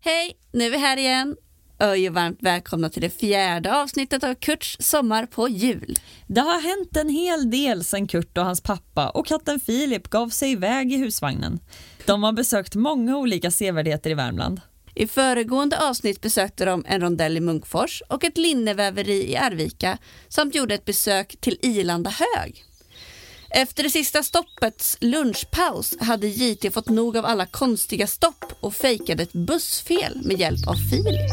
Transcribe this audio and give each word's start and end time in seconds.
Hej, 0.00 0.36
nu 0.52 0.64
är 0.64 0.70
vi 0.70 0.78
här 0.78 0.96
igen. 0.96 1.36
Öj 1.78 2.08
och 2.08 2.14
varmt 2.14 2.38
välkomna 2.42 2.90
till 2.90 3.02
det 3.02 3.10
fjärde 3.10 3.76
avsnittet 3.76 4.24
av 4.24 4.34
Kurts 4.34 4.76
sommar 4.80 5.26
på 5.26 5.48
jul. 5.48 5.96
Det 6.26 6.40
har 6.40 6.60
hänt 6.60 6.96
en 6.96 7.08
hel 7.08 7.50
del 7.50 7.84
sedan 7.84 8.06
Kurt 8.06 8.38
och 8.38 8.44
hans 8.44 8.60
pappa 8.60 9.08
och 9.08 9.26
katten 9.26 9.60
Filip 9.60 10.08
gav 10.08 10.28
sig 10.28 10.52
iväg 10.52 10.92
i 10.92 10.96
husvagnen. 10.96 11.60
De 12.04 12.22
har 12.22 12.32
besökt 12.32 12.74
många 12.74 13.16
olika 13.16 13.50
sevärdheter 13.50 14.10
i 14.10 14.14
Värmland. 14.14 14.60
I 14.94 15.06
föregående 15.06 15.88
avsnitt 15.88 16.20
besökte 16.20 16.64
de 16.64 16.84
en 16.88 17.00
rondell 17.00 17.36
i 17.36 17.40
Munkfors 17.40 18.02
och 18.08 18.24
ett 18.24 18.38
linneväveri 18.38 19.30
i 19.32 19.36
Arvika 19.36 19.98
samt 20.28 20.54
gjorde 20.54 20.74
ett 20.74 20.84
besök 20.84 21.36
till 21.40 21.58
Ilanda 21.62 22.10
hög. 22.10 22.64
Efter 23.56 23.82
det 23.82 23.90
sista 23.90 24.22
stoppets 24.22 24.96
lunchpaus 25.00 25.94
hade 26.00 26.26
JT 26.26 26.74
fått 26.74 26.88
nog 26.88 27.16
av 27.16 27.26
alla 27.26 27.46
konstiga 27.46 28.06
stopp 28.06 28.44
och 28.60 28.74
fejkade 28.74 29.22
ett 29.22 29.32
bussfel 29.32 30.20
med 30.24 30.40
hjälp 30.40 30.68
av 30.68 30.74
Filip. 30.74 31.30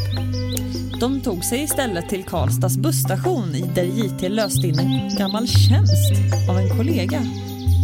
De 1.00 1.22
tog 1.22 1.46
sig 1.46 1.64
istället 1.64 2.10
till 2.10 2.24
Karlstads 2.24 2.78
busstation 2.78 3.74
där 3.76 3.84
JT 3.84 4.30
löste 4.30 4.68
in 4.68 4.80
en 4.80 5.16
gammal 5.16 5.48
tjänst 5.48 6.12
av 6.50 6.58
en 6.58 6.78
kollega. 6.78 7.18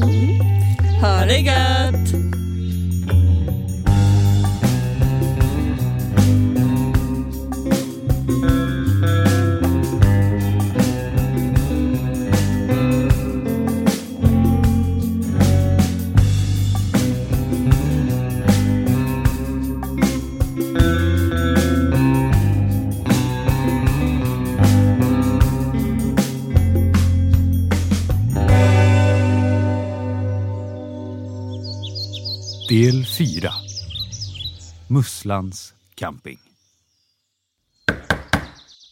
Mm. 0.03 0.39
Ha 1.01 1.25
det 1.25 1.39
gött! 1.39 2.28
Musslans 34.99 35.73
camping. 35.95 36.39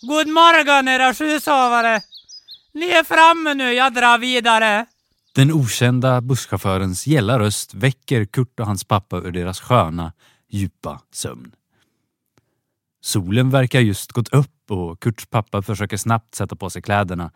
God 0.01 0.27
morgon 0.27 0.87
era 0.87 1.13
sjusovare! 1.13 2.01
Ni 2.73 2.85
är 2.85 3.03
framme 3.03 3.53
nu, 3.53 3.73
jag 3.73 3.93
drar 3.93 4.17
vidare. 4.17 4.85
Den 5.35 5.51
okända 5.51 6.21
busschaufförens 6.21 7.07
gälla 7.07 7.39
röst 7.39 7.73
väcker 7.73 8.25
Kurt 8.25 8.59
och 8.59 8.65
hans 8.65 8.83
pappa 8.83 9.17
ur 9.17 9.31
deras 9.31 9.59
sköna, 9.59 10.13
djupa 10.49 11.01
sömn. 11.11 11.51
Solen 13.01 13.49
verkar 13.49 13.79
just 13.79 14.11
gått 14.11 14.33
upp 14.33 14.71
och 14.71 14.99
Kurts 14.99 15.25
pappa 15.25 15.61
försöker 15.61 15.97
snabbt 15.97 16.35
sätta 16.35 16.55
på 16.55 16.69
sig 16.69 16.81
kläderna 16.81 17.31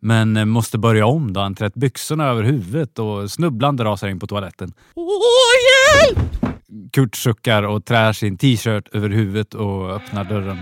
men 0.00 0.48
måste 0.48 0.78
börja 0.78 1.06
om 1.06 1.32
då 1.32 1.40
han 1.40 1.54
trätt 1.54 1.74
byxorna 1.74 2.24
över 2.24 2.42
huvudet 2.42 2.98
och 2.98 3.30
snubblande 3.30 3.84
rasar 3.84 4.08
in 4.08 4.20
på 4.20 4.26
toaletten. 4.26 4.72
Åh, 4.94 5.20
hjälp! 6.04 6.18
Kurt 6.92 7.16
suckar 7.16 7.62
och 7.62 7.84
trär 7.84 8.12
sin 8.12 8.38
t-shirt 8.38 8.88
över 8.92 9.08
huvudet 9.08 9.54
och 9.54 9.90
öppnar 9.90 10.24
dörren. 10.24 10.58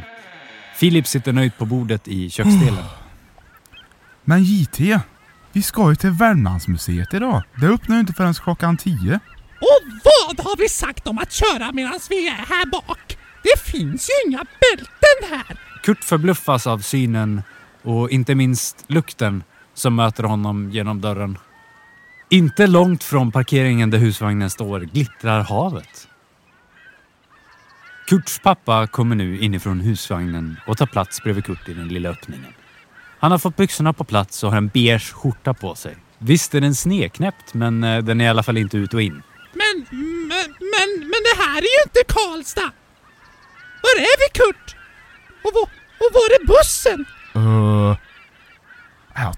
Filip 0.76 1.06
sitter 1.06 1.32
nöjt 1.32 1.58
på 1.58 1.66
bordet 1.66 2.08
i 2.08 2.30
köksdelen. 2.30 2.84
Men 4.24 4.44
JT, 4.44 4.80
vi 5.52 5.62
ska 5.62 5.90
ju 5.90 5.96
till 5.96 6.10
Värmlandsmuseet 6.10 7.14
idag. 7.14 7.42
Det 7.60 7.66
öppnar 7.66 7.96
ju 7.96 8.00
inte 8.00 8.12
förrän 8.12 8.34
klockan 8.34 8.76
tio. 8.76 9.20
Och 9.60 9.82
vad 10.04 10.46
har 10.46 10.56
vi 10.56 10.68
sagt 10.68 11.06
om 11.06 11.18
att 11.18 11.32
köra 11.32 11.72
medan 11.72 12.00
vi 12.10 12.28
är 12.28 12.32
här 12.32 12.66
bak? 12.66 13.18
Det 13.42 13.60
finns 13.70 14.10
ju 14.10 14.30
inga 14.30 14.38
bälten 14.38 15.30
här! 15.30 15.58
Kurt 15.82 16.04
förbluffas 16.04 16.66
av 16.66 16.78
synen 16.78 17.42
och 17.86 18.10
inte 18.10 18.34
minst 18.34 18.84
lukten 18.86 19.42
som 19.74 19.94
möter 19.94 20.22
honom 20.22 20.70
genom 20.70 21.00
dörren. 21.00 21.38
Inte 22.30 22.66
långt 22.66 23.04
från 23.04 23.32
parkeringen 23.32 23.90
där 23.90 23.98
husvagnen 23.98 24.50
står 24.50 24.80
glittrar 24.80 25.40
havet. 25.40 26.08
Kurts 28.06 28.38
pappa 28.38 28.86
kommer 28.86 29.16
nu 29.16 29.38
inifrån 29.38 29.80
husvagnen 29.80 30.56
och 30.66 30.78
tar 30.78 30.86
plats 30.86 31.22
bredvid 31.22 31.44
Kurt 31.44 31.68
i 31.68 31.74
den 31.74 31.88
lilla 31.88 32.08
öppningen. 32.08 32.52
Han 33.18 33.30
har 33.30 33.38
fått 33.38 33.56
byxorna 33.56 33.92
på 33.92 34.04
plats 34.04 34.44
och 34.44 34.50
har 34.50 34.58
en 34.58 34.68
beige 34.68 35.12
skjorta 35.12 35.54
på 35.54 35.74
sig. 35.74 35.96
Visst 36.18 36.54
är 36.54 36.60
den 36.60 36.74
sneknäppt, 36.74 37.54
men 37.54 37.84
eh, 37.84 38.04
den 38.04 38.20
är 38.20 38.24
i 38.24 38.28
alla 38.28 38.42
fall 38.42 38.56
inte 38.56 38.76
ut 38.76 38.94
och 38.94 39.02
in. 39.02 39.22
Men, 39.52 39.86
men, 39.90 40.48
men, 40.58 40.88
men 41.00 41.20
det 41.28 41.42
här 41.42 41.58
är 41.58 41.72
ju 41.76 41.82
inte 41.86 42.12
Karlstad! 42.14 42.70
Var 43.82 43.96
är 44.00 44.16
vi 44.18 44.38
Kurt? 44.38 44.76
Och, 45.42 45.62
och 46.02 46.10
var 46.12 46.28
är 46.36 46.46
bussen? 46.46 47.04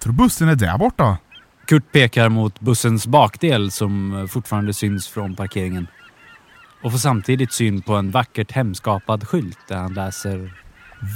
Tror 0.09 0.15
bussen 0.15 0.49
är 0.49 0.55
där 0.55 0.79
borta. 0.79 1.19
Kurt 1.67 1.93
pekar 1.93 2.29
mot 2.29 2.61
bussens 2.61 3.07
bakdel 3.07 3.71
som 3.71 4.29
fortfarande 4.31 4.75
syns 4.75 5.09
från 5.09 5.37
parkeringen 5.37 5.87
och 6.83 6.93
får 6.93 6.99
samtidigt 6.99 7.53
syn 7.53 7.83
på 7.83 7.95
en 7.95 8.11
vackert 8.11 8.53
hemskapad 8.53 9.29
skylt 9.29 9.59
där 9.69 9.77
han 9.77 9.95
läser 9.95 10.53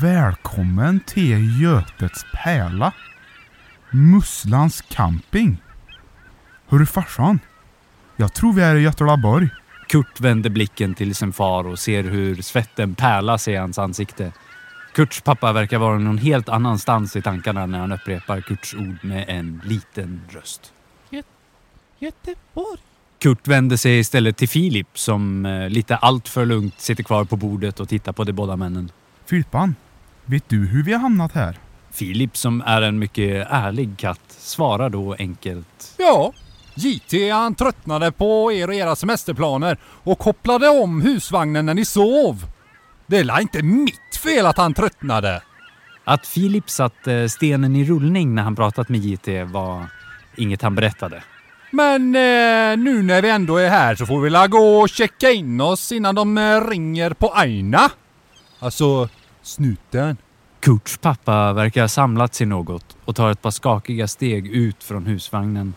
Välkommen 0.03 1.00
till 1.06 1.62
Götets 1.62 2.25
pärla. 2.34 2.92
Musslans 3.91 4.82
camping. 4.88 5.62
Hörru 6.69 6.86
farsan. 6.86 7.38
Jag 8.16 8.34
tror 8.34 8.53
vi 8.53 8.62
är 8.62 8.76
i 8.76 8.80
Götelaborg. 8.80 9.48
Kurt 9.88 10.20
vänder 10.20 10.50
blicken 10.50 10.94
till 10.94 11.14
sin 11.14 11.32
far 11.32 11.66
och 11.66 11.78
ser 11.78 12.04
hur 12.04 12.42
svetten 12.42 12.94
pärlas 12.94 13.48
i 13.48 13.54
hans 13.54 13.78
ansikte. 13.78 14.32
Kurts 14.94 15.20
pappa 15.20 15.53
verkar 15.53 15.78
vara 15.78 15.98
någon 15.98 16.19
helt 16.19 16.48
annanstans 16.48 17.16
i 17.16 17.22
tankarna 17.22 17.66
när 17.66 17.78
han 17.78 17.92
upprepar 17.92 18.41
Kurts 18.41 18.75
ord 18.75 18.98
med 19.03 19.25
en 19.28 19.62
liten 19.64 20.20
röst. 20.28 20.72
Göteborg? 22.03 22.80
Kurt 23.19 23.48
vänder 23.48 23.76
sig 23.76 23.98
istället 23.98 24.36
till 24.36 24.48
Filip 24.48 24.98
som 24.98 25.47
eh, 25.47 25.69
lite 25.69 25.97
alltför 25.97 26.47
lugnt 26.47 26.80
sitter 26.80 27.03
kvar 27.03 27.25
på 27.25 27.36
bordet 27.36 27.80
och 27.80 27.88
tittar 27.88 28.12
på 28.12 28.25
de 28.25 28.32
båda 28.32 28.56
männen. 28.56 28.91
Filippan, 29.26 29.75
vet 30.25 30.48
du 30.48 30.66
hur 30.66 30.82
vi 30.82 30.92
har 30.92 31.00
hamnat 31.00 31.32
här? 31.32 31.59
Filip 31.91 32.36
som 32.36 32.62
är 32.66 32.82
en 32.82 32.98
mycket 32.98 33.47
ärlig 33.50 33.98
katt 33.98 34.20
svarar 34.28 34.91
då 34.91 35.16
enkelt. 35.19 35.94
Ja, 35.98 36.32
JT 36.74 37.32
han 37.32 37.54
tröttnade 37.54 38.12
på 38.12 38.53
er 38.53 38.69
och 38.69 38.74
era 38.74 38.97
semesterplaner 38.97 39.78
och 39.84 40.19
kopplade 40.19 40.69
om 40.69 41.00
husvagnen 41.00 41.66
när 41.66 41.74
ni 41.74 41.84
sov. 41.84 42.47
Det 43.07 43.19
är 43.19 43.41
inte 43.41 43.63
mitt 43.63 44.17
fel 44.23 44.47
att 44.47 44.57
han 44.57 44.75
tröttnade. 44.75 45.43
Att 46.05 46.27
Filip 46.27 46.71
satte 46.71 47.29
stenen 47.29 47.77
i 47.77 47.85
rullning 47.85 48.35
när 48.35 48.43
han 48.43 48.57
pratat 48.57 48.89
med 48.89 49.01
JT 49.01 49.29
var 49.53 49.87
inget 50.37 50.63
han 50.63 50.75
berättade. 50.75 51.23
Men 51.71 52.15
eh, 52.15 52.77
nu 52.77 53.03
när 53.03 53.23
vi 53.23 53.31
ändå 53.31 53.57
är 53.57 53.69
här 53.69 53.95
så 53.95 54.07
får 54.07 54.21
vi 54.21 54.31
la 54.31 54.47
gå 54.47 54.81
och 54.81 54.89
checka 54.89 55.31
in 55.31 55.61
oss 55.61 55.93
innan 55.93 56.15
de 56.15 56.39
eh, 56.39 56.69
ringer 56.69 57.11
på 57.11 57.29
Aina. 57.29 57.91
Alltså, 58.59 59.09
snuten. 59.43 60.17
Kurts 60.61 60.99
pappa 60.99 61.53
verkar 61.53 61.81
ha 61.81 61.89
samlat 61.89 62.34
sig 62.34 62.47
något 62.47 62.97
och 63.05 63.17
tar 63.17 63.31
ett 63.31 63.43
par 63.43 63.51
skakiga 63.51 64.09
steg 64.09 64.47
ut 64.47 64.84
från 64.84 65.07
husvagnen 65.07 65.75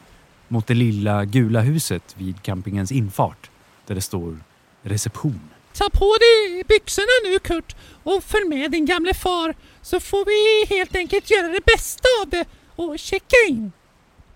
mot 0.48 0.68
det 0.68 0.74
lilla 0.74 1.26
gula 1.26 1.62
huset 1.62 2.16
vid 2.18 2.42
campingens 2.42 2.92
infart 2.92 3.50
där 3.88 3.96
det 3.96 4.02
står 4.02 4.38
reception. 4.84 5.50
Ta 5.78 5.90
på 5.90 6.18
dig 6.20 6.64
byxorna 6.68 7.16
nu 7.24 7.40
Kurt 7.40 7.76
och 8.04 8.24
följ 8.24 8.46
med 8.50 8.72
din 8.72 8.86
gamle 8.86 9.14
far 9.14 9.56
så 9.82 10.00
får 10.00 10.26
vi 10.26 10.76
helt 10.76 10.96
enkelt 10.96 11.32
göra 11.32 11.48
det 11.48 11.66
bästa 11.66 12.08
av 12.22 12.30
det 12.30 12.46
och 12.76 13.00
checka 13.00 13.36
in. 13.50 13.72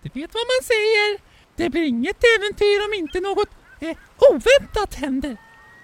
Du 0.02 0.10
vet 0.20 0.34
vad 0.34 0.44
man 0.54 0.64
säger? 0.64 1.20
Det 1.56 1.70
blir 1.70 1.84
inget 1.84 2.24
äventyr 2.38 2.86
om 2.88 2.94
inte 2.94 3.20
något 3.20 3.50
eh, 3.80 3.98
oväntat 4.32 4.96
händer. 4.96 5.38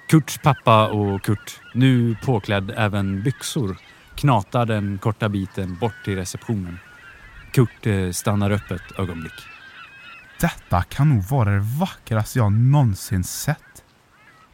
Kurts 0.10 0.38
pappa 0.38 0.88
och 0.88 1.24
Kurt, 1.24 1.60
nu 1.74 2.16
påklädd 2.24 2.74
även 2.78 3.24
byxor, 3.24 3.78
knatar 4.16 4.66
den 4.66 5.00
korta 5.00 5.30
biten 5.30 5.78
bort 5.78 6.04
till 6.04 6.16
receptionen. 6.16 6.80
Kurt 7.52 7.86
eh, 7.86 8.12
stannar 8.12 8.52
upp 8.52 8.72
ett 8.72 9.00
ögonblick. 9.00 9.34
Detta 10.40 10.84
kan 10.84 11.10
nog 11.10 11.24
vara 11.24 11.50
det 11.50 11.66
vackraste 11.80 12.40
jag 12.40 12.52
någonsin 12.52 13.24
sett. 13.24 13.85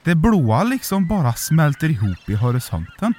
Det 0.03 0.15
blåa 0.15 0.63
liksom 0.63 1.07
bara 1.07 1.33
smälter 1.33 1.89
ihop 1.89 2.29
i 2.29 2.35
horisonten. 2.35 3.13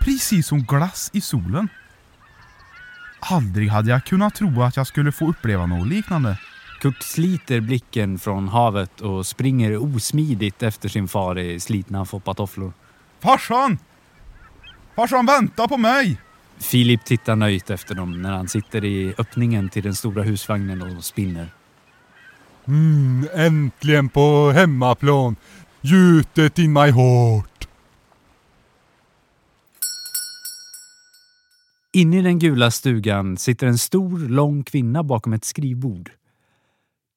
Precis 0.00 0.46
som 0.46 0.62
glass 0.62 1.10
i 1.12 1.20
solen. 1.20 1.68
Aldrig 3.20 3.68
hade 3.68 3.90
jag 3.90 4.04
kunnat 4.04 4.34
tro 4.34 4.62
att 4.62 4.76
jag 4.76 4.86
skulle 4.86 5.12
få 5.12 5.28
uppleva 5.28 5.66
något 5.66 5.88
liknande. 5.88 6.38
Kurt 6.80 7.02
sliter 7.02 7.60
blicken 7.60 8.18
från 8.18 8.48
havet 8.48 9.00
och 9.00 9.26
springer 9.26 9.76
osmidigt 9.76 10.62
efter 10.62 10.88
sin 10.88 11.08
far 11.08 11.38
i 11.38 11.60
slitna 11.60 12.04
foppatofflor. 12.04 12.72
Farsan! 13.20 13.78
Farsan, 14.96 15.26
vänta 15.26 15.68
på 15.68 15.76
mig! 15.76 16.20
Filip 16.58 17.04
tittar 17.04 17.36
nöjt 17.36 17.70
efter 17.70 17.94
dem 17.94 18.22
när 18.22 18.32
han 18.32 18.48
sitter 18.48 18.84
i 18.84 19.14
öppningen 19.18 19.68
till 19.68 19.82
den 19.82 19.94
stora 19.94 20.22
husvagnen 20.22 20.82
och 20.82 21.04
spinner. 21.04 21.48
Mm, 22.68 23.28
äntligen 23.34 24.08
på 24.08 24.50
hemmaplan. 24.50 25.36
Gjutet 25.80 26.58
in 26.58 26.72
my 26.72 26.90
heart. 26.90 27.68
Inne 31.92 32.18
i 32.18 32.22
den 32.22 32.38
gula 32.38 32.70
stugan 32.70 33.36
sitter 33.36 33.66
en 33.66 33.78
stor, 33.78 34.18
lång 34.18 34.64
kvinna 34.64 35.02
bakom 35.02 35.32
ett 35.32 35.44
skrivbord. 35.44 36.10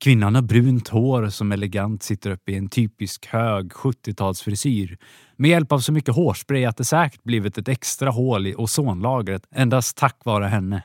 Kvinnan 0.04 0.36
har 0.36 0.42
brunt 0.42 0.88
hår 0.88 1.30
som 1.30 1.52
elegant 1.52 2.04
sitter 2.04 2.32
upp 2.32 2.50
i 2.50 2.56
en 2.56 2.70
typisk 2.70 3.26
hög 3.26 3.72
70-talsfrisyr 3.72 4.98
med 5.36 5.50
hjälp 5.50 5.72
av 5.72 5.80
så 5.80 5.92
mycket 5.92 6.16
hårspray 6.16 6.66
att 6.66 6.78
det 6.78 6.86
säkert 6.86 7.24
blivit 7.24 7.58
ett 7.58 7.68
extra 7.68 8.10
hål 8.10 8.48
i 8.48 8.56
ozonlagret 8.56 9.48
endast 9.52 9.98
tack 9.98 10.18
vare 10.24 10.46
henne. 10.46 10.84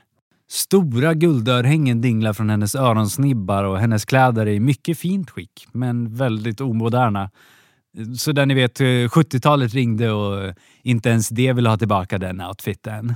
Stora 0.49 1.13
guldörhängen 1.13 2.01
dinglar 2.01 2.33
från 2.33 2.49
hennes 2.49 2.75
öronsnibbar 2.75 3.63
och 3.63 3.79
hennes 3.79 4.05
kläder 4.05 4.45
är 4.45 4.51
i 4.51 4.59
mycket 4.59 4.97
fint 4.97 5.29
skick, 5.29 5.67
men 5.71 6.15
väldigt 6.15 6.61
omoderna. 6.61 7.31
Så 8.17 8.31
där 8.31 8.45
ni 8.45 8.53
vet, 8.53 8.79
70-talet 8.79 9.73
ringde 9.73 10.11
och 10.11 10.53
inte 10.83 11.09
ens 11.09 11.29
det 11.29 11.53
vill 11.53 11.67
ha 11.67 11.77
tillbaka 11.77 12.17
den 12.17 12.41
outfiten. 12.41 13.15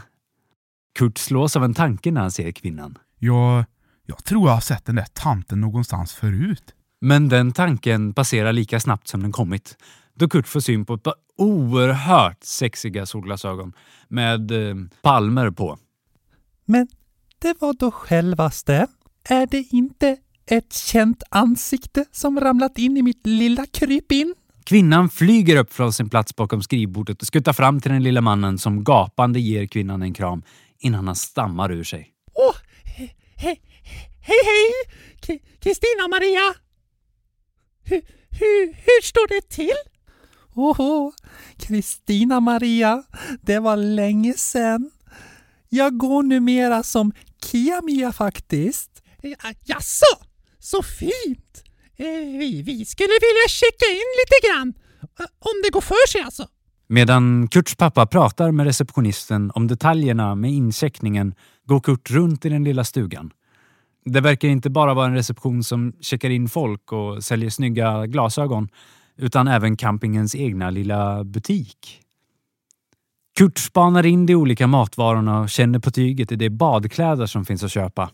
Kurt 0.99 1.17
slås 1.17 1.55
av 1.55 1.63
en 1.63 1.73
tanke 1.73 2.11
när 2.11 2.21
han 2.21 2.31
ser 2.31 2.51
kvinnan. 2.51 2.97
Jag, 3.19 3.65
jag 4.05 4.23
tror 4.23 4.47
jag 4.47 4.53
har 4.53 4.61
sett 4.61 4.85
den 4.85 4.95
där 4.95 5.07
tanten 5.13 5.61
någonstans 5.61 6.13
förut. 6.13 6.73
Men 7.01 7.29
den 7.29 7.51
tanken 7.51 8.13
passerar 8.13 8.53
lika 8.53 8.79
snabbt 8.79 9.07
som 9.07 9.21
den 9.21 9.31
kommit. 9.31 9.77
Då 10.13 10.29
Kurt 10.29 10.47
får 10.47 10.59
syn 10.59 10.85
på 10.85 10.93
ett 10.93 11.03
par 11.03 11.13
oerhört 11.37 12.43
sexiga 12.43 13.05
solglasögon 13.05 13.73
med 14.07 14.51
eh, 14.51 14.75
palmer 15.01 15.51
på. 15.51 15.77
Men 16.65 16.87
det 17.39 17.61
var 17.61 17.73
då 17.73 17.91
självaste. 17.91 18.87
Är 19.23 19.47
det 19.47 19.65
inte 19.69 20.17
ett 20.45 20.73
känt 20.73 21.23
ansikte 21.29 22.05
som 22.11 22.39
ramlat 22.39 22.77
in 22.77 22.97
i 22.97 23.01
mitt 23.01 23.27
lilla 23.27 23.65
krypin? 23.65 24.35
Kvinnan 24.69 25.09
flyger 25.09 25.55
upp 25.55 25.73
från 25.73 25.93
sin 25.93 26.09
plats 26.09 26.35
bakom 26.35 26.61
skrivbordet 26.61 27.21
och 27.21 27.27
skuttar 27.27 27.53
fram 27.53 27.81
till 27.81 27.91
den 27.91 28.03
lilla 28.03 28.21
mannen 28.21 28.57
som 28.57 28.83
gapande 28.83 29.39
ger 29.39 29.65
kvinnan 29.65 30.01
en 30.01 30.13
kram 30.13 30.43
innan 30.79 31.07
han 31.07 31.15
stammar 31.15 31.71
ur 31.71 31.83
sig. 31.83 32.09
Åh, 32.33 32.55
hej, 32.83 33.15
hej, 33.35 33.61
hej, 34.21 34.37
hej! 34.45 35.41
Kristina 35.59 36.07
Maria! 36.09 36.53
Hur, 37.83 38.01
hur, 38.29 38.67
hur 38.73 39.01
står 39.03 39.27
det 39.27 39.49
till? 39.49 39.79
Åh, 40.55 41.11
Kristina 41.57 42.39
Maria, 42.39 43.03
det 43.41 43.59
var 43.59 43.75
länge 43.75 44.33
sedan. 44.33 44.91
Jag 45.69 45.97
går 45.97 46.23
numera 46.23 46.83
som 46.83 47.11
Kia-Mia 47.45 48.11
faktiskt. 48.11 49.03
Ja, 49.21 49.53
jaså, 49.65 50.25
så 50.59 50.83
fint! 50.83 51.68
Eh, 51.99 52.39
vi, 52.39 52.61
vi 52.61 52.85
skulle 52.85 53.07
vilja 53.07 53.47
checka 53.49 53.85
in 53.85 54.09
lite 54.21 54.47
grann. 54.47 54.73
Eh, 55.19 55.25
Om 55.39 55.61
det 55.63 55.69
går 55.69 55.81
för 55.81 56.07
sig 56.07 56.21
alltså. 56.21 56.47
Medan 56.87 57.47
Kurts 57.47 57.75
pappa 57.75 58.05
pratar 58.05 58.51
med 58.51 58.65
receptionisten 58.65 59.51
om 59.55 59.67
detaljerna 59.67 60.35
med 60.35 60.51
incheckningen 60.51 61.35
går 61.65 61.79
Kurt 61.79 62.11
runt 62.11 62.45
i 62.45 62.49
den 62.49 62.63
lilla 62.63 62.83
stugan. 62.83 63.31
Det 64.05 64.21
verkar 64.21 64.47
inte 64.47 64.69
bara 64.69 64.93
vara 64.93 65.05
en 65.07 65.13
reception 65.13 65.63
som 65.63 65.93
checkar 66.01 66.29
in 66.29 66.49
folk 66.49 66.91
och 66.91 67.23
säljer 67.23 67.49
snygga 67.49 68.05
glasögon 68.05 68.69
utan 69.17 69.47
även 69.47 69.77
campingens 69.77 70.35
egna 70.35 70.69
lilla 70.69 71.23
butik. 71.23 72.01
Kurt 73.37 73.57
spanar 73.57 74.05
in 74.05 74.25
de 74.25 74.35
olika 74.35 74.67
matvarorna 74.67 75.39
och 75.39 75.49
känner 75.49 75.79
på 75.79 75.91
tyget 75.91 76.31
i 76.31 76.35
de 76.35 76.49
badkläder 76.49 77.25
som 77.25 77.45
finns 77.45 77.63
att 77.63 77.71
köpa. 77.71 78.09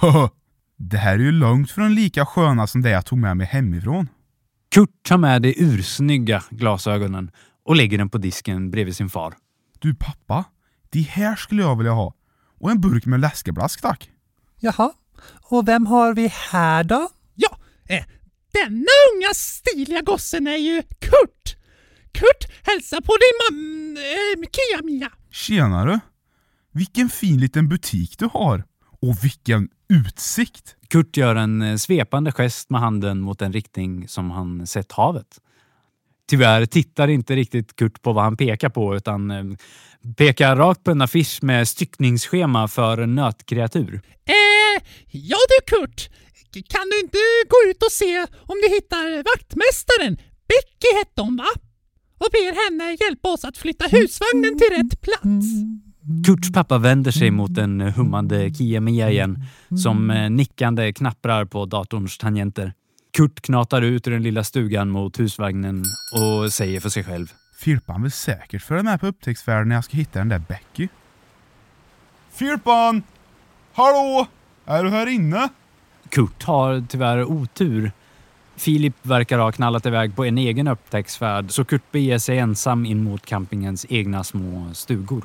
Det 0.80 0.98
här 0.98 1.14
är 1.14 1.18
ju 1.18 1.32
långt 1.32 1.70
från 1.70 1.94
lika 1.94 2.26
sköna 2.26 2.66
som 2.66 2.82
det 2.82 2.90
jag 2.90 3.06
tog 3.06 3.18
med 3.18 3.36
mig 3.36 3.46
hemifrån. 3.46 4.08
Kurt 4.70 5.02
tar 5.02 5.18
med 5.18 5.42
de 5.42 5.54
ursnygga 5.56 6.42
glasögonen 6.50 7.30
och 7.64 7.76
lägger 7.76 7.98
den 7.98 8.08
på 8.10 8.18
disken 8.18 8.70
bredvid 8.70 8.96
sin 8.96 9.08
far. 9.08 9.34
Du 9.78 9.94
pappa, 9.94 10.44
de 10.90 11.00
här 11.00 11.36
skulle 11.36 11.62
jag 11.62 11.76
vilja 11.76 11.92
ha. 11.92 12.14
Och 12.60 12.70
en 12.70 12.80
burk 12.80 13.06
med 13.06 13.20
läskeblask 13.20 13.80
tack. 13.80 14.10
Jaha, 14.60 14.92
och 15.42 15.68
vem 15.68 15.86
har 15.86 16.14
vi 16.14 16.28
här 16.50 16.84
då? 16.84 17.08
Ja, 17.34 17.58
eh, 17.88 18.04
denna 18.52 18.90
unga 19.14 19.34
stiliga 19.34 20.00
gossen 20.00 20.46
är 20.46 20.56
ju 20.56 20.82
Kurt. 20.82 21.56
Kurt, 22.12 22.52
hälsa 22.62 23.00
på 23.00 23.12
din 23.12 23.58
mam... 23.58 23.96
Eh, 23.96 24.48
Kia-Mia. 24.50 25.10
Tjenare! 25.30 26.00
Vilken 26.72 27.08
fin 27.08 27.40
liten 27.40 27.68
butik 27.68 28.18
du 28.18 28.28
har. 28.32 28.64
Och 29.00 29.24
vilken 29.24 29.68
utsikt! 29.88 30.76
Kurt 30.88 31.16
gör 31.16 31.36
en 31.36 31.62
eh, 31.62 31.76
svepande 31.76 32.32
gest 32.32 32.70
med 32.70 32.80
handen 32.80 33.20
mot 33.20 33.42
en 33.42 33.52
riktning 33.52 34.08
som 34.08 34.30
han 34.30 34.66
sett 34.66 34.92
havet. 34.92 35.38
Tyvärr 36.30 36.66
tittar 36.66 37.08
inte 37.08 37.36
riktigt 37.36 37.76
Kurt 37.76 38.02
på 38.02 38.12
vad 38.12 38.24
han 38.24 38.36
pekar 38.36 38.68
på 38.68 38.96
utan 38.96 39.30
eh, 39.30 39.44
pekar 40.16 40.56
rakt 40.56 40.84
på 40.84 40.90
en 40.90 41.02
affisch 41.02 41.38
med 41.42 41.68
styckningsschema 41.68 42.68
för 42.68 43.06
nötkreatur. 43.06 44.00
Eh, 44.24 44.82
ja 45.10 45.36
du 45.48 45.76
Kurt. 45.76 46.10
Kan 46.68 46.90
du 46.90 47.00
inte 47.00 47.18
gå 47.48 47.70
ut 47.70 47.82
och 47.82 47.92
se 47.92 48.20
om 48.20 48.56
du 48.62 48.68
hittar 48.68 49.16
vaktmästaren? 49.16 50.16
Becky 50.48 50.98
hette 50.98 51.22
hon 51.22 51.36
va? 51.36 51.48
Och 52.18 52.28
ber 52.32 52.52
henne 52.64 52.96
hjälpa 53.00 53.28
oss 53.28 53.44
att 53.44 53.58
flytta 53.58 53.84
husvagnen 53.86 54.58
till 54.58 54.70
rätt 54.76 55.00
plats. 55.00 55.46
Kurts 56.26 56.52
pappa 56.52 56.78
vänder 56.78 57.10
sig 57.10 57.30
mot 57.30 57.54
den 57.54 57.80
hummande 57.80 58.54
Kia 58.54 58.80
Mia 58.80 59.10
igen 59.10 59.44
som 59.82 60.10
eh, 60.10 60.30
nickande 60.30 60.92
knapprar 60.92 61.44
på 61.44 61.66
datorns 61.66 62.18
tangenter. 62.18 62.72
Kurt 63.16 63.40
knatar 63.40 63.82
ut 63.82 64.06
ur 64.06 64.12
den 64.12 64.22
lilla 64.22 64.44
stugan 64.44 64.90
mot 64.90 65.20
husvagnen 65.20 65.84
och 66.12 66.52
säger 66.52 66.80
för 66.80 66.88
sig 66.88 67.04
själv. 67.04 67.32
Filpan 67.58 68.02
vill 68.02 68.12
säkert 68.12 68.62
följa 68.62 68.82
med 68.82 69.00
på 69.00 69.06
upptäcktsfärden 69.06 69.68
när 69.68 69.74
jag 69.74 69.84
ska 69.84 69.96
hitta 69.96 70.18
den 70.18 70.28
där 70.28 70.42
Becky. 70.48 70.88
Filpan! 72.32 73.02
Hallå! 73.72 74.26
Är 74.64 74.84
du 74.84 74.90
här 74.90 75.06
inne? 75.06 75.48
Kurt 76.08 76.42
har 76.42 76.84
tyvärr 76.88 77.24
otur. 77.24 77.92
Filip 78.56 78.94
verkar 79.02 79.38
ha 79.38 79.52
knallat 79.52 79.86
iväg 79.86 80.16
på 80.16 80.24
en 80.24 80.38
egen 80.38 80.68
upptäcktsfärd 80.68 81.50
så 81.50 81.64
Kurt 81.64 81.92
beger 81.92 82.18
sig 82.18 82.38
ensam 82.38 82.86
in 82.86 83.04
mot 83.04 83.26
campingens 83.26 83.86
egna 83.88 84.24
små 84.24 84.74
stugor. 84.74 85.24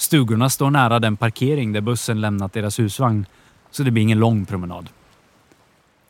Stugorna 0.00 0.50
står 0.50 0.70
nära 0.70 0.98
den 0.98 1.16
parkering 1.16 1.72
där 1.72 1.80
bussen 1.80 2.20
lämnat 2.20 2.52
deras 2.52 2.78
husvagn 2.78 3.26
så 3.70 3.82
det 3.82 3.90
blir 3.90 4.02
ingen 4.02 4.18
lång 4.18 4.46
promenad. 4.46 4.88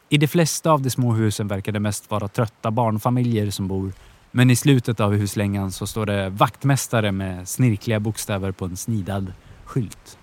I 0.08 0.18
de 0.18 0.28
flesta 0.28 0.70
av 0.70 0.82
de 0.82 0.90
små 0.90 1.12
husen 1.12 1.48
verkar 1.48 1.72
det 1.72 1.80
mest 1.80 2.10
vara 2.10 2.28
trötta 2.28 2.70
barnfamiljer 2.70 3.50
som 3.50 3.68
bor 3.68 3.92
men 4.30 4.50
i 4.50 4.56
slutet 4.56 5.00
av 5.00 5.12
huslängan 5.12 5.72
så 5.72 5.86
står 5.86 6.06
det 6.06 6.30
vaktmästare 6.30 7.12
med 7.12 7.48
snirkliga 7.48 8.00
bokstäver 8.00 8.52
på 8.52 8.64
en 8.64 8.76
snidad 8.76 9.32
skylt. 9.64 10.18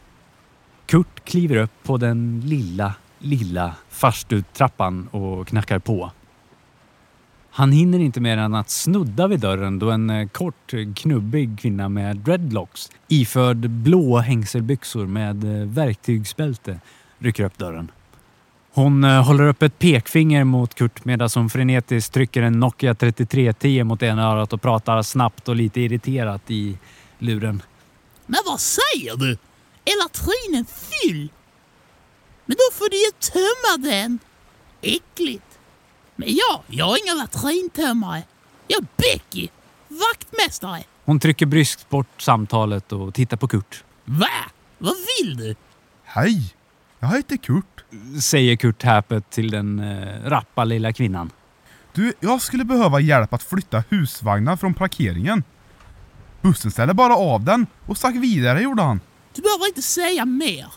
Kurt 0.86 1.26
kliver 1.26 1.56
upp 1.56 1.84
på 1.84 1.98
den 1.98 2.42
lilla, 2.46 2.94
lilla 3.20 3.76
farstutrappan 3.90 5.08
och 5.08 5.48
knackar 5.48 5.80
på. 5.80 6.12
Han 7.58 7.72
hinner 7.72 8.00
inte 8.00 8.20
mer 8.20 8.38
än 8.38 8.56
att 8.56 8.70
snudda 8.70 9.28
vid 9.28 9.40
dörren 9.40 9.80
då 9.80 9.92
en 9.92 10.10
eh, 10.10 10.28
kort, 10.28 10.74
eh, 10.74 10.94
knubbig 10.96 11.60
kvinna 11.60 11.90
med 11.90 12.18
dreadlocks 12.18 12.90
iförd 13.08 13.58
blå 13.58 14.18
hängselbyxor 14.18 15.06
med 15.06 15.44
eh, 15.44 15.68
verktygsbälte 15.68 16.80
rycker 17.20 17.44
upp 17.44 17.58
dörren. 17.58 17.92
Hon 18.74 19.04
håller 19.04 19.48
upp 19.48 19.64
ett 19.64 19.80
pekfinger 19.80 20.44
mot 20.44 20.76
Kurt 20.76 21.06
medan 21.06 21.30
hon 21.36 21.50
frenetiskt 21.50 22.14
trycker 22.14 22.42
en 22.42 22.60
Nokia 22.60 22.96
3310 22.96 23.84
mot 23.84 24.04
ena 24.04 24.32
örat 24.32 24.54
och 24.54 24.62
pratar 24.62 25.02
snabbt 25.02 25.50
och 25.50 25.56
lite 25.56 25.82
irriterat 25.82 26.52
i 26.52 26.78
luren. 27.20 27.62
Men 28.26 28.40
vad 28.46 28.60
säger 28.60 29.16
du? 29.18 29.32
Är 29.86 30.04
latrinen 30.04 30.66
full? 30.66 31.30
Men 32.46 32.56
då 32.58 32.76
får 32.78 32.90
du 32.90 32.98
ju 32.98 33.12
tömma 33.32 33.92
den. 33.92 34.20
Äckligt. 34.82 35.47
Men 36.20 36.28
jag, 36.30 36.64
jag 36.68 36.86
har 36.86 36.98
inga 37.06 37.14
latrintömmare. 37.14 38.24
Jag 38.68 38.82
är 38.82 38.88
Becky, 38.98 39.48
vaktmästare. 39.88 40.84
Hon 41.06 41.20
trycker 41.20 41.46
bryskt 41.46 41.90
bort 41.90 42.22
samtalet 42.22 42.92
och 42.92 43.14
tittar 43.14 43.38
på 43.38 43.48
Kurt. 43.48 43.84
Va? 44.06 44.28
Vad 44.78 44.94
vill 44.94 45.38
du? 45.38 45.56
Hej! 46.04 46.54
Jag 47.00 47.08
heter 47.08 47.38
Kurt. 47.38 47.84
Säger 48.22 48.56
Kurt 48.56 48.84
häpet 48.84 49.30
till 49.30 49.52
den 49.52 49.80
eh, 49.80 50.30
rappa 50.30 50.64
lilla 50.64 50.94
kvinnan. 50.94 51.32
Du, 51.94 52.14
jag 52.20 52.42
skulle 52.42 52.66
behöva 52.66 53.00
hjälp 53.00 53.34
att 53.34 53.44
flytta 53.44 53.84
husvagnar 53.90 54.58
från 54.58 54.74
parkeringen. 54.74 55.44
Bussen 56.42 56.72
ställde 56.72 56.94
bara 56.94 57.16
av 57.16 57.44
den 57.44 57.68
och 57.86 57.98
stack 57.98 58.16
vidare 58.16 58.62
gjorde 58.62 58.82
han. 58.84 59.02
Du 59.34 59.42
behöver 59.42 59.68
inte 59.68 59.82
säga 59.82 60.26
mer. 60.26 60.74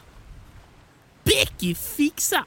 Becky 1.24 1.74
fixar. 1.74 2.44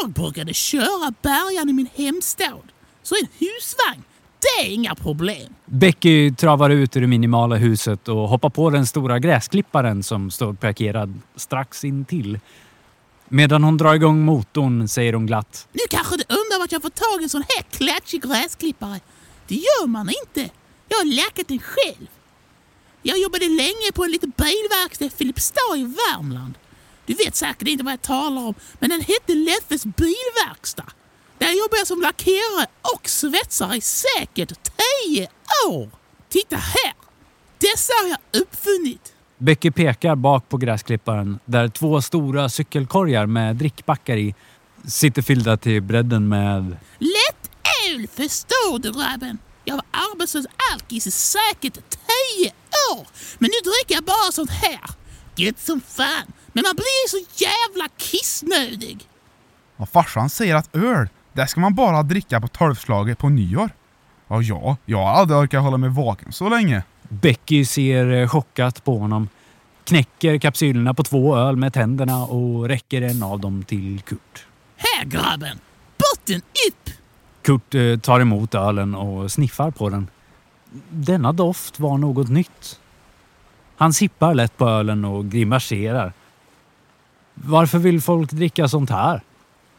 Jag 0.00 0.10
brukade 0.10 0.54
köra 0.54 1.12
bärgaren 1.22 1.68
i 1.68 1.72
min 1.72 1.88
hemstad. 1.94 2.72
Så 3.02 3.14
en 3.14 3.28
husvagn, 3.38 4.04
det 4.40 4.66
är 4.66 4.74
inga 4.74 4.94
problem. 4.94 5.54
Becky 5.64 6.34
travar 6.34 6.70
ut 6.70 6.96
ur 6.96 7.00
det 7.00 7.06
minimala 7.06 7.56
huset 7.56 8.08
och 8.08 8.28
hoppar 8.28 8.50
på 8.50 8.70
den 8.70 8.86
stora 8.86 9.18
gräsklipparen 9.18 10.02
som 10.02 10.30
står 10.30 10.52
parkerad 10.52 11.20
strax 11.36 11.84
intill. 11.84 12.40
Medan 13.28 13.64
hon 13.64 13.76
drar 13.76 13.94
igång 13.94 14.20
motorn 14.20 14.88
säger 14.88 15.12
hon 15.12 15.26
glatt. 15.26 15.68
Nu 15.72 15.80
kanske 15.90 16.16
du 16.16 16.24
undrar 16.28 16.58
vart 16.58 16.72
jag 16.72 16.82
får 16.82 16.90
tag 16.90 17.20
i 17.20 17.22
en 17.22 17.28
sån 17.28 17.44
här 17.48 17.62
klatschig 17.62 18.22
gräsklippare. 18.22 19.00
Det 19.46 19.54
gör 19.54 19.86
man 19.86 20.10
inte. 20.24 20.54
Jag 20.88 20.98
har 20.98 21.04
lackat 21.04 21.48
den 21.48 21.58
själv. 21.58 22.06
Jag 23.02 23.18
jobbade 23.18 23.48
länge 23.48 23.92
på 23.94 24.04
en 24.04 24.10
liten 24.10 24.32
bilverkstad 24.36 25.04
i 25.04 25.10
Filipstad 25.10 25.76
i 25.76 25.82
Värmland. 25.82 26.54
Du 27.08 27.14
vet 27.14 27.36
säkert 27.36 27.68
inte 27.68 27.84
vad 27.84 27.92
jag 27.92 28.02
talar 28.02 28.42
om, 28.42 28.54
men 28.78 28.90
den 28.90 29.00
hette 29.00 29.34
Leffes 29.34 29.84
bilverkstad. 29.84 30.84
Där 31.38 31.52
jobbade 31.52 31.78
jag 31.78 31.86
som 31.86 32.00
lackerare 32.00 32.66
och 32.94 33.08
svetsare 33.08 33.76
i 33.76 33.80
säkert 33.80 34.52
tio 34.62 35.28
år. 35.68 35.90
Titta 36.28 36.56
här! 36.56 36.94
Dessa 37.58 37.92
har 38.02 38.08
jag 38.08 38.42
uppfunnit. 38.42 39.12
Becky 39.38 39.70
pekar 39.70 40.16
bak 40.16 40.48
på 40.48 40.56
gräsklipparen 40.56 41.38
där 41.44 41.68
två 41.68 42.02
stora 42.02 42.48
cykelkorgar 42.48 43.26
med 43.26 43.56
drickbackar 43.56 44.16
i 44.16 44.34
sitter 44.86 45.22
fyllda 45.22 45.56
till 45.56 45.82
bredden 45.82 46.28
med... 46.28 46.76
Lätt 46.98 47.50
öl, 47.88 48.06
förstår 48.14 48.78
du 48.78 48.92
grabben? 48.92 49.38
Jag 49.64 49.74
var 49.74 49.84
arbetslös 49.90 50.46
alkis 50.72 51.06
i 51.06 51.10
säkert 51.10 51.74
tio 51.90 52.52
år. 52.92 53.06
Men 53.38 53.50
nu 53.50 53.70
dricker 53.70 53.94
jag 53.94 54.04
bara 54.04 54.32
sånt 54.32 54.50
här. 54.50 54.80
Gött 55.36 55.60
som 55.60 55.80
fan. 55.80 56.32
Men 56.52 56.62
man 56.62 56.74
blir 56.76 57.08
så 57.08 57.44
jävla 57.44 57.88
kissnödig. 57.96 59.08
Och 59.76 59.88
farsan 59.88 60.30
säger 60.30 60.54
att 60.54 60.76
öl, 60.76 61.08
det 61.32 61.46
ska 61.46 61.60
man 61.60 61.74
bara 61.74 62.02
dricka 62.02 62.40
på 62.40 62.48
tolvslaget 62.48 63.18
på 63.18 63.28
nyår. 63.28 63.70
Ja, 64.28 64.42
ja, 64.42 64.76
jag 64.84 64.98
har 64.98 65.12
aldrig 65.12 65.38
orkat 65.38 65.62
hålla 65.62 65.76
mig 65.76 65.90
vaken 65.90 66.32
så 66.32 66.48
länge. 66.48 66.82
Becky 67.08 67.64
ser 67.64 68.12
eh, 68.12 68.28
chockat 68.28 68.84
på 68.84 68.98
honom, 68.98 69.28
knäcker 69.84 70.38
kapsylerna 70.38 70.94
på 70.94 71.02
två 71.02 71.36
öl 71.36 71.56
med 71.56 71.72
tänderna 71.72 72.24
och 72.24 72.68
räcker 72.68 73.02
en 73.02 73.22
av 73.22 73.40
dem 73.40 73.64
till 73.64 74.00
Kurt. 74.00 74.46
Här 74.76 75.04
grabben! 75.04 75.58
Botten 75.98 76.42
upp! 76.68 76.90
Kurt 77.42 77.74
eh, 77.74 77.98
tar 77.98 78.20
emot 78.20 78.54
ölen 78.54 78.94
och 78.94 79.32
sniffar 79.32 79.70
på 79.70 79.90
den. 79.90 80.10
Denna 80.90 81.32
doft 81.32 81.80
var 81.80 81.98
något 81.98 82.28
nytt. 82.28 82.80
Han 83.76 83.92
sippar 83.92 84.34
lätt 84.34 84.56
på 84.56 84.68
ölen 84.68 85.04
och 85.04 85.30
grimaserar. 85.30 86.12
Varför 87.44 87.78
vill 87.78 88.00
folk 88.00 88.30
dricka 88.30 88.68
sånt 88.68 88.90
här? 88.90 89.22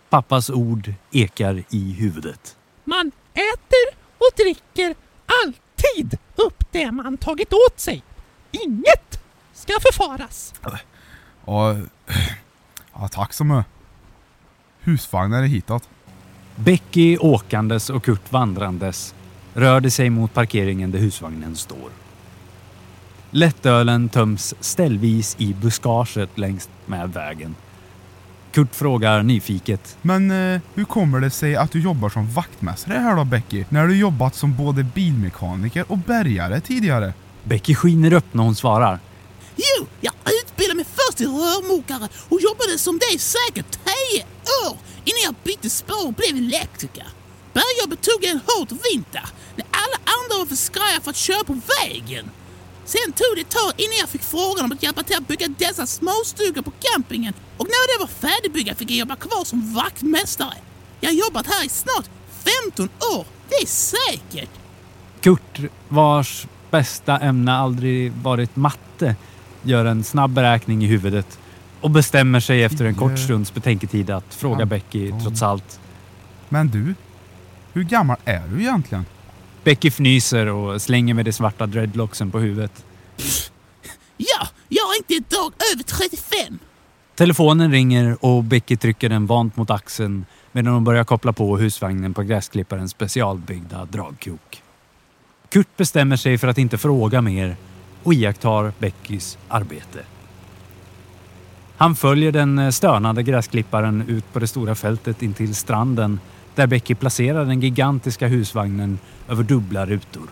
Pappas 0.10 0.50
ord 0.50 0.94
ekar 1.12 1.64
i 1.70 1.94
huvudet. 1.94 2.58
Man 2.84 3.12
äter 3.34 4.00
och 4.18 4.32
dricker 4.38 4.96
alltid 5.44 6.18
upp 6.36 6.64
det 6.72 6.92
man 6.92 7.18
tagit 7.18 7.54
åt 7.54 7.80
sig. 7.80 8.04
Inget 8.52 9.20
ska 9.54 9.74
förfaras. 9.82 10.54
Ja, 11.46 11.78
ja 12.94 13.08
tack 13.08 13.34
så 13.34 13.44
mycket. 13.44 13.66
Husvagnar 14.80 15.44
är 15.44 15.48
hitåt. 15.48 15.90
Becky 16.56 17.18
åkandes 17.18 17.90
och 17.90 18.04
Kurt 18.04 18.32
vandrandes 18.32 19.16
rörde 19.54 19.92
sig 19.92 20.10
mot 20.10 20.34
parkeringen 20.34 20.92
där 20.92 21.00
husvagnen 21.00 21.56
står. 21.56 21.90
Lättölen 23.32 24.10
töms 24.10 24.56
ställvis 24.60 25.36
i 25.40 25.54
buskaget 25.54 26.38
längs 26.38 26.70
med 26.86 27.14
vägen. 27.14 27.56
Kurt 28.52 28.76
frågar 28.76 29.24
nyfiket. 29.24 29.98
Men 30.02 30.32
eh, 30.32 30.62
hur 30.74 30.86
kommer 30.86 31.20
det 31.20 31.30
sig 31.30 31.56
att 31.56 31.72
du 31.72 31.82
jobbar 31.82 32.10
som 32.10 32.32
vaktmästare 32.32 32.98
här 32.98 33.16
då 33.16 33.24
Becky? 33.24 33.66
När 33.70 33.88
du 33.88 33.98
jobbat 33.98 34.36
som 34.36 34.56
både 34.56 34.84
bilmekaniker 34.84 35.86
och 35.88 35.98
bärgare 35.98 36.62
tidigare? 36.62 37.14
Becky 37.44 37.76
skiner 37.76 38.14
upp 38.14 38.34
när 38.34 38.44
hon 38.44 38.56
svarar. 38.56 39.00
Jo, 39.56 39.88
jag 40.02 40.14
utbildade 40.44 40.76
mig 40.76 40.86
först 40.86 41.18
till 41.18 41.28
rörmokare 41.28 42.08
och 42.30 42.42
jobbade 42.42 42.78
som 42.78 43.00
det 43.00 43.16
i 43.16 43.20
säkert 43.20 43.72
tio 43.72 44.24
år 44.68 44.78
innan 45.06 45.22
jag 45.24 45.36
bytte 45.44 45.70
spår 45.70 46.08
och 46.08 46.14
blev 46.14 46.36
elektriker. 46.38 47.08
Bärjobbet 47.54 48.02
tog 48.02 48.24
en 48.26 48.40
hård 48.48 48.70
vinter 48.92 49.26
när 49.56 49.66
alla 49.72 50.00
andra 50.16 50.40
var 50.40 50.46
för 50.46 50.56
skraja 50.56 51.02
för 51.04 51.10
att 51.10 51.16
köra 51.16 51.44
på 51.44 51.62
vägen. 51.80 52.30
Sen 52.90 53.12
tog 53.12 53.36
det 53.36 53.42
ett 53.42 53.50
tag 53.50 53.72
innan 53.78 53.98
jag 54.00 54.10
fick 54.10 54.24
frågan 54.24 54.66
om 54.66 54.72
att 54.72 54.84
hjälpa 54.84 55.04
till 55.04 55.18
att 55.18 55.28
bygga 55.28 55.48
dessa 55.48 55.88
småstugor 55.88 56.62
på 56.62 56.72
campingen 56.80 57.34
och 57.58 57.66
när 57.66 57.98
det 57.98 58.00
var 58.00 58.30
färdigbyggt 58.30 58.78
fick 58.78 58.92
jag 58.92 58.98
jobba 58.98 59.16
kvar 59.16 59.46
som 59.46 59.74
vaktmästare. 59.74 60.58
Jag 61.00 61.10
har 61.10 61.16
jobbat 61.16 61.48
här 61.48 61.66
i 61.66 61.70
snart 61.70 62.10
15 62.66 62.90
år, 63.16 63.26
det 63.50 63.56
är 63.56 63.66
säkert. 63.66 64.50
Kurt, 65.22 65.60
vars 65.88 66.48
bästa 66.72 67.18
ämne 67.18 67.54
aldrig 67.54 68.12
varit 68.12 68.56
matte, 68.56 69.16
gör 69.64 69.86
en 69.86 70.04
snabb 70.04 70.32
beräkning 70.32 70.84
i 70.84 70.88
huvudet 70.88 71.40
och 71.82 71.92
bestämmer 71.92 72.40
sig 72.40 72.64
efter 72.64 72.86
en 72.86 72.96
kort 72.96 73.20
stunds 73.20 73.54
betänketid 73.54 74.10
att 74.10 74.34
fråga 74.36 74.66
Becky 74.66 75.12
trots 75.24 75.42
allt. 75.42 75.80
Men 76.50 76.68
du, 76.68 76.96
hur 77.74 77.84
gammal 77.84 78.18
är 78.26 78.48
du 78.48 78.62
egentligen? 78.62 79.06
Becky 79.64 79.88
fnyser 79.88 80.46
och 80.48 80.82
slänger 80.82 81.14
med 81.14 81.26
de 81.26 81.34
svarta 81.34 81.68
dreadlocksen 81.68 82.32
på 82.32 82.40
huvudet. 82.40 82.86
Ja, 84.18 84.48
jag 84.70 84.84
är 84.84 84.98
inte 84.98 85.14
ett 85.14 85.30
dag 85.30 85.54
över 85.74 85.84
35. 85.84 86.60
Telefonen 87.16 87.72
ringer 87.72 88.26
och 88.26 88.44
Becky 88.44 88.78
trycker 88.78 89.10
den 89.10 89.26
vant 89.26 89.58
mot 89.58 89.70
axeln 89.70 90.26
medan 90.52 90.74
hon 90.74 90.84
börjar 90.84 91.04
koppla 91.04 91.34
på 91.34 91.58
husvagnen 91.58 92.14
på 92.14 92.24
gräsklipparens 92.24 92.92
specialbyggda 92.92 93.86
dragkrok. 93.86 94.62
Kurt 95.50 95.78
bestämmer 95.78 96.16
sig 96.16 96.38
för 96.38 96.48
att 96.48 96.58
inte 96.58 96.78
fråga 96.78 97.22
mer 97.22 97.56
och 98.04 98.14
iakttar 98.14 98.74
Beckys 98.80 99.38
arbete. 99.48 100.00
Han 101.78 101.96
följer 101.96 102.32
den 102.32 102.74
stönande 102.74 103.24
gräsklipparen 103.24 104.04
ut 104.08 104.34
på 104.34 104.40
det 104.40 104.48
stora 104.48 104.76
fältet 104.76 105.22
intill 105.22 105.56
stranden 105.56 106.20
där 106.60 106.68
Becky 106.68 106.96
placerar 106.96 107.46
den 107.46 107.62
gigantiska 107.62 108.28
husvagnen 108.28 109.00
över 109.30 109.44
dubbla 109.44 109.86
rutor. 109.86 110.30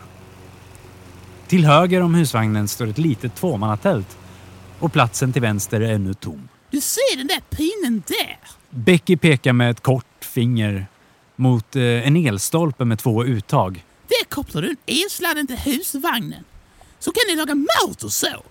Till 1.48 1.66
höger 1.66 2.02
om 2.02 2.16
husvagnen 2.16 2.68
står 2.68 2.88
ett 2.88 2.98
litet 2.98 3.36
tvåmannatält 3.36 4.18
och 4.80 4.94
platsen 4.94 5.34
till 5.34 5.42
vänster 5.42 5.82
är 5.82 5.94
ännu 5.94 6.14
tom. 6.14 6.50
Du 6.72 6.82
ser 6.82 7.18
den 7.18 7.28
där 7.28 7.42
pinnen 7.50 8.04
där? 8.08 8.40
Becky 8.70 9.18
pekar 9.18 9.54
med 9.54 9.72
ett 9.72 9.82
kort 9.82 10.06
finger 10.26 10.88
mot 11.36 11.76
eh, 11.76 11.84
en 11.84 12.16
elstolpe 12.16 12.86
med 12.86 13.00
två 13.00 13.26
uttag. 13.26 13.86
Där 14.08 14.30
kopplar 14.30 14.62
du 14.62 14.76
elsladden 14.86 15.48
till 15.48 15.58
husvagnen. 15.58 16.44
Så 17.00 17.12
kan 17.12 17.22
ni 17.30 17.36
laga 17.36 17.56
mat 17.56 18.04
och 18.04 18.12
så. 18.12 18.44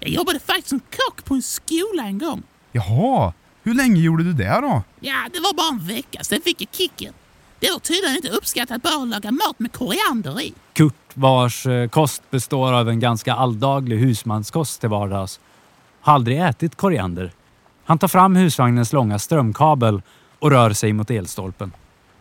Jag 0.00 0.10
jobbade 0.10 0.38
faktiskt 0.38 0.68
som 0.68 0.80
kock 0.80 1.24
på 1.24 1.34
en 1.34 1.42
skola 1.42 2.02
en 2.02 2.18
gång. 2.18 2.42
Jaha, 2.72 3.32
hur 3.68 3.74
länge 3.74 4.00
gjorde 4.00 4.24
du 4.24 4.32
det 4.32 4.60
då? 4.60 4.82
Ja, 5.00 5.28
det 5.32 5.40
var 5.40 5.54
bara 5.54 5.68
en 5.68 5.86
vecka, 5.86 6.24
sen 6.24 6.40
fick 6.40 6.62
jag 6.62 6.68
kicken. 6.72 7.12
Det 7.60 7.70
var 7.70 7.78
tydligen 7.78 8.16
inte 8.16 8.28
uppskattat 8.28 8.82
bara 8.82 9.02
att 9.02 9.08
laga 9.08 9.30
mat 9.30 9.58
med 9.58 9.72
koriander 9.72 10.40
i. 10.40 10.54
Kurt, 10.72 10.94
vars 11.14 11.66
eh, 11.66 11.88
kost 11.88 12.22
består 12.30 12.72
av 12.72 12.88
en 12.88 13.00
ganska 13.00 13.34
alldaglig 13.34 13.98
husmanskost 13.98 14.80
till 14.80 14.88
vardags, 14.88 15.40
har 16.00 16.14
aldrig 16.14 16.40
ätit 16.40 16.76
koriander. 16.76 17.32
Han 17.84 17.98
tar 17.98 18.08
fram 18.08 18.36
husvagnens 18.36 18.92
långa 18.92 19.18
strömkabel 19.18 20.02
och 20.38 20.50
rör 20.50 20.72
sig 20.72 20.92
mot 20.92 21.10
elstolpen. 21.10 21.72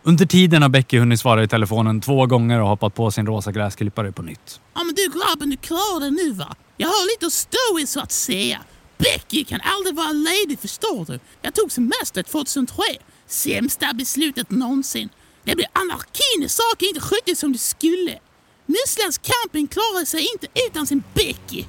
Under 0.04 0.26
tiden 0.26 0.62
har 0.62 0.70
Becky 0.70 1.00
hunnit 1.00 1.20
svara 1.20 1.44
i 1.44 1.48
telefonen 1.48 2.02
två 2.02 2.26
gånger 2.26 2.62
och 2.62 2.68
hoppat 2.68 2.96
på 2.96 3.12
sin 3.12 3.28
rosa 3.28 3.52
gräsklippare 3.52 4.12
på 4.12 4.22
nytt. 4.22 4.62
Ja 4.74 4.84
men 4.84 4.96
du 4.96 5.20
grabben, 5.20 5.50
du 5.50 5.58
klarar 5.58 6.00
det 6.00 6.12
nu 6.12 6.32
va? 6.32 6.56
Jag 6.78 6.88
har 6.88 7.16
lite 7.16 7.26
att 7.26 7.34
stå 7.34 7.80
i 7.82 7.88
så 7.88 8.00
att 8.00 8.12
säga. 8.12 8.60
Becky 8.98 9.44
kan 9.44 9.60
aldrig 9.64 9.96
vara 9.96 10.12
ledig 10.12 10.60
förstår 10.60 11.06
du. 11.06 11.20
Jag 11.42 11.54
tog 11.54 11.72
semester 11.72 12.24
2003. 12.24 12.84
Sämsta 13.26 13.94
beslutet 13.94 14.50
någonsin. 14.50 15.10
Det 15.44 15.56
blev 15.56 15.68
anarki 15.74 16.40
när 16.40 16.48
saker 16.48 16.88
inte 16.88 17.02
sköttes 17.02 17.40
som 17.40 17.52
de 17.52 17.58
skulle. 17.58 18.20
Musslands 18.66 19.18
camping 19.18 19.68
klarar 19.68 20.06
sig 20.06 20.28
inte 20.34 20.48
utan 20.68 20.88
sin 20.88 21.04
Becky. 21.14 21.64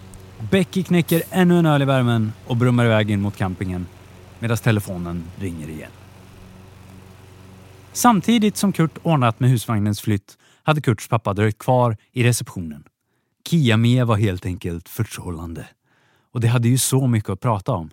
Becky 0.50 0.82
knäcker 0.82 1.22
ännu 1.30 1.58
en 1.58 1.66
öl 1.66 1.82
i 1.82 1.84
värmen 1.84 2.32
och 2.46 2.56
brummar 2.56 2.84
iväg 2.84 3.10
in 3.10 3.20
mot 3.20 3.36
campingen 3.36 3.86
medan 4.38 4.56
telefonen 4.56 5.24
ringer 5.36 5.68
igen. 5.68 5.90
Samtidigt 7.92 8.56
som 8.56 8.72
Kurt 8.72 8.98
ordnat 9.02 9.40
med 9.40 9.50
husvagnens 9.50 10.00
flytt 10.00 10.38
hade 10.62 10.80
Kurts 10.80 11.08
pappa 11.08 11.34
dröjt 11.34 11.58
kvar 11.58 11.96
i 12.12 12.24
receptionen. 12.24 12.84
Kia-Mia 13.48 14.04
var 14.04 14.16
helt 14.16 14.46
enkelt 14.46 14.88
förtrollande 14.88 15.66
och 16.32 16.40
det 16.40 16.48
hade 16.48 16.68
ju 16.68 16.78
så 16.78 17.06
mycket 17.06 17.30
att 17.30 17.40
prata 17.40 17.72
om. 17.72 17.90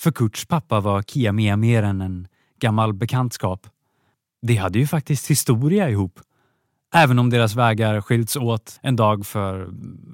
För 0.00 0.12
Kurts 0.12 0.46
pappa 0.46 0.80
var 0.80 1.02
Kia-Mia 1.02 1.56
mer 1.56 1.82
än 1.82 2.00
en 2.00 2.28
gammal 2.60 2.92
bekantskap. 2.92 3.66
De 4.42 4.56
hade 4.56 4.78
ju 4.78 4.86
faktiskt 4.86 5.30
historia 5.30 5.90
ihop. 5.90 6.20
Även 6.94 7.18
om 7.18 7.30
deras 7.30 7.54
vägar 7.54 8.00
skilts 8.00 8.36
åt 8.36 8.78
en 8.82 8.96
dag 8.96 9.26
för 9.26 9.70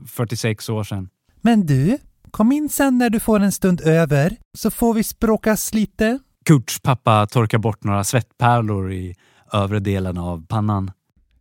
46 0.06 0.68
år 0.68 0.84
sedan. 0.84 1.08
Men 1.40 1.66
du, 1.66 1.98
kom 2.30 2.52
in 2.52 2.68
sen 2.68 2.98
när 2.98 3.10
du 3.10 3.20
får 3.20 3.40
en 3.40 3.52
stund 3.52 3.80
över 3.80 4.36
så 4.58 4.70
får 4.70 4.94
vi 4.94 5.02
språkas 5.02 5.74
lite. 5.74 6.18
Kurts 6.44 6.80
pappa 6.80 7.26
torkar 7.26 7.58
bort 7.58 7.84
några 7.84 8.04
svettpärlor 8.04 8.92
i 8.92 9.14
övre 9.52 9.80
delen 9.80 10.18
av 10.18 10.46
pannan. 10.46 10.90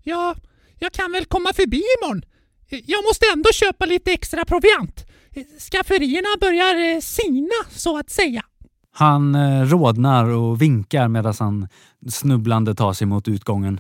Ja, 0.04 0.36
jag 0.80 0.94
kan 0.94 1.12
väl 1.12 1.26
komma 1.26 1.54
förbi 1.54 1.84
imorgon. 2.02 2.26
Jag 2.70 3.04
måste 3.04 3.26
ändå 3.34 3.50
köpa 3.54 3.86
lite 3.86 4.12
extra 4.12 4.46
proviant. 4.46 5.05
Skafferierna 5.60 6.28
börjar 6.40 6.96
eh, 6.96 7.00
sina, 7.00 7.56
så 7.70 7.98
att 7.98 8.10
säga. 8.10 8.42
Han 8.92 9.36
eh, 9.36 9.62
rodnar 9.66 10.26
och 10.26 10.62
vinkar 10.62 11.08
medan 11.08 11.34
han 11.40 11.68
snubblande 12.10 12.76
tar 12.76 12.94
sig 12.94 13.08
mot 13.08 13.28
utgången. 13.28 13.80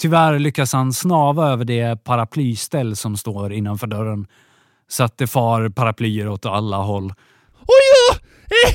Tyvärr 0.00 0.38
lyckas 0.38 0.72
han 0.72 0.92
snava 0.92 1.48
över 1.52 1.64
det 1.64 2.04
paraplyställ 2.04 2.96
som 2.96 3.16
står 3.16 3.52
innanför 3.52 3.86
dörren 3.86 4.26
satte 4.90 5.26
far 5.26 5.68
paraplyer 5.68 6.28
åt 6.28 6.46
alla 6.46 6.76
håll. 6.76 7.14
Ja! 7.66 8.16
Eh, 8.50 8.74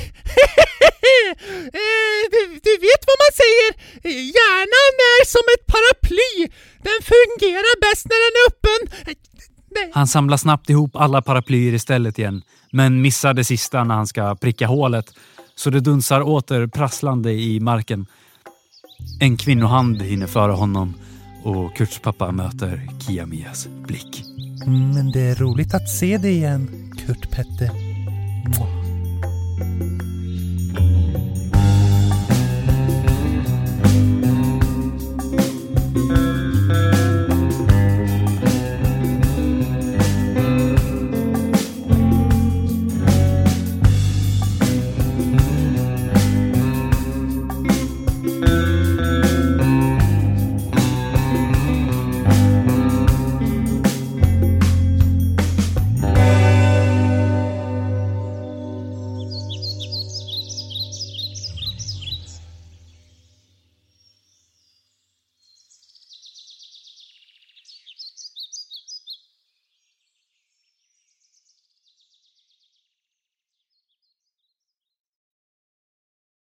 eh, 1.80 2.22
du, 2.30 2.40
du 2.66 2.72
vet 2.86 3.02
vad 3.10 3.18
man 3.24 3.32
säger? 3.42 3.68
Hjärnan 4.36 4.92
är 5.14 5.24
som 5.34 5.44
ett 5.54 5.66
paraply. 5.74 6.32
Den 6.86 6.98
fungerar 7.12 7.74
bäst 7.84 8.06
när 8.10 8.20
den 8.24 8.34
är 8.40 8.44
öppen. 8.50 8.80
Nej. 9.76 9.90
Han 9.94 10.06
samlar 10.06 10.36
snabbt 10.36 10.70
ihop 10.70 10.96
alla 10.96 11.22
paraplyer 11.22 11.72
istället 11.72 12.18
igen, 12.18 12.42
men 12.72 13.02
missar 13.02 13.34
det 13.34 13.44
sista 13.44 13.84
när 13.84 13.94
han 13.94 14.06
ska 14.06 14.34
pricka 14.34 14.66
hålet, 14.66 15.14
så 15.54 15.70
det 15.70 15.80
dunsar 15.80 16.20
åter 16.20 16.66
prasslande 16.66 17.32
i 17.32 17.60
marken. 17.60 18.06
En 19.20 19.36
kvinnohand 19.36 20.02
hinner 20.02 20.26
före 20.26 20.52
honom 20.52 20.94
och 21.42 21.76
Kurts 21.76 21.98
pappa 21.98 22.32
möter 22.32 22.88
Kiamias 23.00 23.68
blick. 23.86 24.22
Men 24.66 25.10
det 25.12 25.20
är 25.20 25.34
roligt 25.34 25.74
att 25.74 25.88
se 25.88 26.18
dig 26.18 26.32
igen, 26.32 26.92
Kurt 27.06 27.30
Petter. 27.30 27.70